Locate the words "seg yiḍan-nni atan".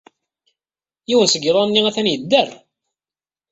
1.29-2.11